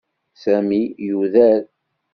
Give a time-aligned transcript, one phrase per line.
[0.41, 1.61] Sami yuder.